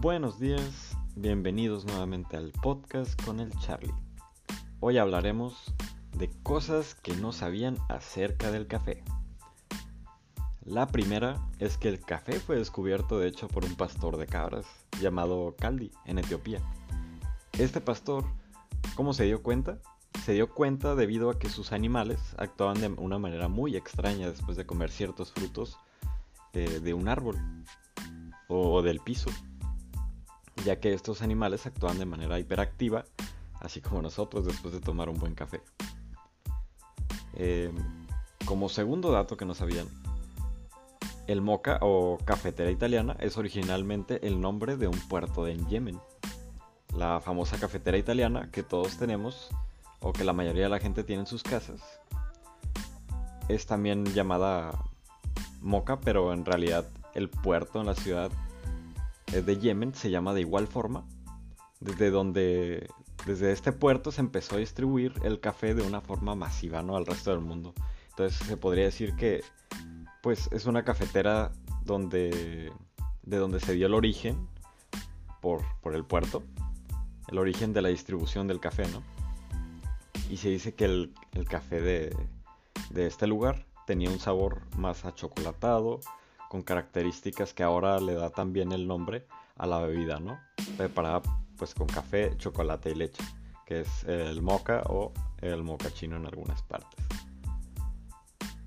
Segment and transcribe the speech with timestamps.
[0.00, 3.92] Buenos días, bienvenidos nuevamente al podcast con el Charlie.
[4.80, 5.74] Hoy hablaremos
[6.16, 9.04] de cosas que no sabían acerca del café.
[10.64, 14.64] La primera es que el café fue descubierto de hecho por un pastor de cabras
[15.02, 16.62] llamado Caldi en Etiopía.
[17.58, 18.24] Este pastor,
[18.94, 19.80] ¿cómo se dio cuenta?
[20.24, 24.56] Se dio cuenta debido a que sus animales actuaban de una manera muy extraña después
[24.56, 25.76] de comer ciertos frutos
[26.54, 27.36] eh, de un árbol
[28.48, 29.30] o del piso
[30.64, 33.04] ya que estos animales actúan de manera hiperactiva,
[33.60, 35.60] así como nosotros después de tomar un buen café.
[37.34, 37.74] Em,
[38.44, 39.88] como segundo dato que no sabían,
[41.26, 46.00] el moca o cafetera italiana es originalmente el nombre de un puerto en Yemen.
[46.96, 49.48] La famosa cafetera italiana que todos tenemos
[50.00, 51.80] o que la mayoría de la gente tiene en sus casas
[53.48, 54.72] es también llamada
[55.60, 58.30] moca, pero en realidad el puerto en la ciudad
[59.32, 61.06] de Yemen se llama de igual forma,
[61.80, 62.88] desde donde
[63.26, 66.96] desde este puerto se empezó a distribuir el café de una forma masiva ¿no?
[66.96, 67.74] al resto del mundo.
[68.10, 69.42] Entonces se podría decir que
[70.22, 71.52] pues es una cafetera
[71.84, 72.72] donde
[73.22, 74.48] de donde se dio el origen
[75.40, 76.42] por, por el puerto,
[77.28, 79.02] el origen de la distribución del café, ¿no?
[80.28, 82.16] Y se dice que el, el café de,
[82.90, 86.00] de este lugar tenía un sabor más achocolatado,
[86.50, 89.24] con características que ahora le da también el nombre
[89.56, 90.40] a la bebida, ¿no?
[90.76, 91.22] Preparada
[91.56, 93.22] pues con café, chocolate y leche,
[93.64, 95.62] que es el mocha o el
[95.94, 97.06] chino en algunas partes.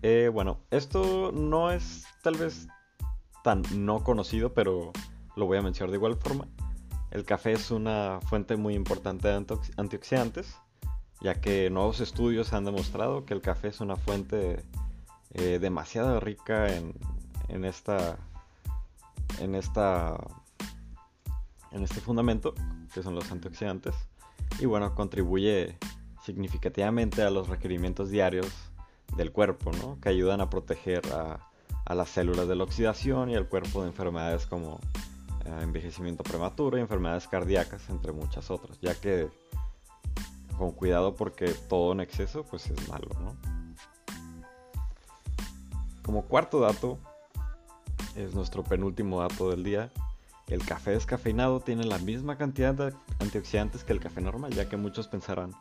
[0.00, 2.68] Eh, bueno, esto no es tal vez
[3.42, 4.92] tan no conocido, pero
[5.34, 6.46] lo voy a mencionar de igual forma.
[7.10, 9.44] El café es una fuente muy importante de
[9.76, 10.54] antioxidantes,
[11.20, 14.62] ya que nuevos estudios han demostrado que el café es una fuente
[15.34, 16.94] eh, demasiado rica en
[17.48, 18.18] en esta
[19.40, 20.16] en esta
[21.70, 22.54] en este fundamento
[22.92, 23.94] que son los antioxidantes
[24.58, 25.78] y bueno contribuye
[26.24, 28.48] significativamente a los requerimientos diarios
[29.16, 29.98] del cuerpo ¿no?
[30.00, 31.48] que ayudan a proteger a,
[31.94, 34.80] las células de la oxidación y al cuerpo de enfermedades como
[35.44, 39.28] eh, envejecimiento prematuro y enfermedades cardíacas entre muchas otras ya que
[40.56, 43.36] con cuidado porque todo en exceso pues es malo ¿no?
[46.02, 46.98] como cuarto dato
[48.16, 49.92] es nuestro penúltimo dato del día.
[50.48, 54.76] El café descafeinado tiene la misma cantidad de antioxidantes que el café normal, ya que
[54.76, 55.52] muchos pensarán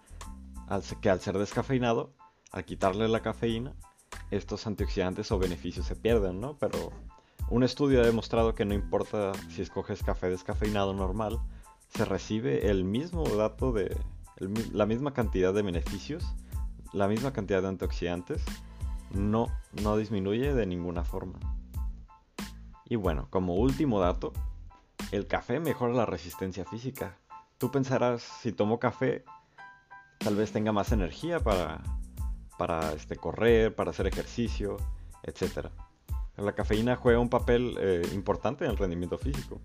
[1.02, 2.14] que al ser descafeinado,
[2.52, 3.74] al quitarle la cafeína,
[4.30, 6.58] estos antioxidantes o beneficios se pierden, ¿no?
[6.58, 6.92] Pero
[7.50, 11.40] un estudio ha demostrado que no importa si escoges café descafeinado normal,
[11.90, 13.98] se recibe el mismo dato de
[14.72, 16.24] la misma cantidad de beneficios,
[16.94, 18.42] la misma cantidad de antioxidantes,
[19.12, 19.48] no,
[19.84, 21.38] no disminuye de ninguna forma.
[22.92, 24.34] Y bueno, como último dato,
[25.14, 27.16] el café mejora la resistencia física.
[27.58, 29.24] Tú pensarás, si tomo café,
[30.18, 31.82] tal vez tenga más energía para,
[32.58, 34.76] para este, correr, para hacer ejercicio,
[35.24, 35.68] etc.
[36.36, 39.62] La cafeína juega un papel eh, importante en el rendimiento físico,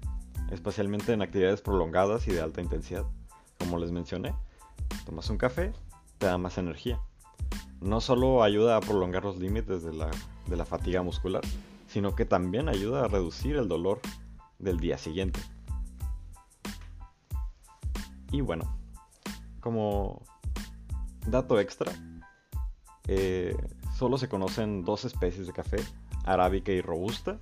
[0.53, 3.06] especialmente en actividades prolongadas y de alta intensidad.
[3.59, 4.36] Como les mencioné,
[5.04, 5.72] tomas un café,
[6.19, 7.00] te da más energía.
[7.81, 10.12] No solo ayuda a prolongar los límites de la,
[10.47, 11.42] de la fatiga muscular,
[11.97, 14.03] sino que también ayuda a reducir el dolor
[14.59, 15.41] del día siguiente.
[18.31, 18.77] Y bueno,
[19.61, 20.23] como
[21.27, 21.91] dato extra,
[23.09, 23.57] eh,
[23.97, 25.79] solo se conocen dos especies de café,
[26.27, 27.41] arábica y robusta.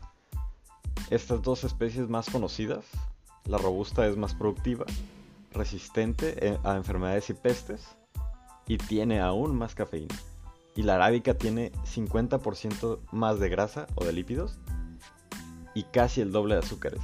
[1.11, 2.85] Estas dos especies más conocidas,
[3.47, 4.85] la robusta es más productiva,
[5.51, 7.97] resistente eh, a enfermedades y pestes
[8.69, 10.15] y tiene aún más cafeína
[10.77, 14.59] y la arábica tiene 50% más de grasa o de lípidos
[15.75, 17.01] y casi el doble de azúcares,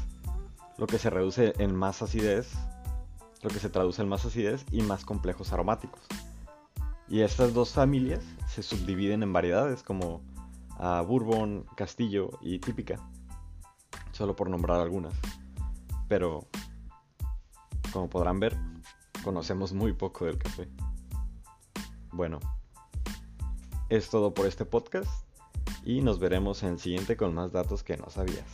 [0.79, 2.53] lo que se reduce en más acidez,
[3.43, 6.01] lo que se traduce en más acidez y más complejos aromáticos.
[7.09, 10.23] Y estas dos familias se subdividen en variedades como
[10.79, 12.97] a Bourbon, Castillo y Típica,
[14.13, 15.15] solo por nombrar algunas.
[16.09, 16.47] Pero,
[17.93, 18.57] como podrán ver,
[19.25, 20.69] conocemos muy poco del café.
[22.13, 22.39] Bueno,
[23.91, 25.27] es todo por este podcast
[25.85, 28.47] y nos veremos en el siguiente con más datos que no sabías.